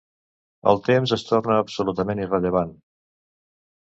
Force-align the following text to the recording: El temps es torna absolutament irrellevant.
El 0.71 0.79
temps 0.87 1.13
es 1.17 1.25
torna 1.31 1.59
absolutament 1.65 2.23
irrellevant. 2.25 2.77